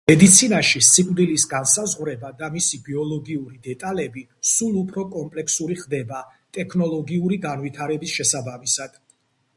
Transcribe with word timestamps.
მედიცინაში 0.09 0.79
სიკვდილის 0.85 1.43
განსაზღვრება 1.51 2.31
და 2.39 2.49
მისი 2.55 2.79
ბიოლოგიური 2.87 3.61
დეტალები 3.67 4.23
სულ 4.53 4.73
უფრო 4.83 5.05
კომპლექსური 5.17 5.79
ხდება 5.85 6.25
ტექნოლოგიური 6.59 7.39
განვითარების 7.49 8.19
შესაბამისად. 8.23 8.99